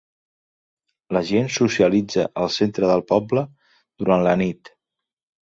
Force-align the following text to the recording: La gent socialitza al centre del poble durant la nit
La 1.17 1.21
gent 1.31 1.51
socialitza 1.57 2.25
al 2.45 2.49
centre 2.57 2.91
del 2.93 3.05
poble 3.13 3.45
durant 3.75 4.27
la 4.31 4.35
nit 4.45 4.75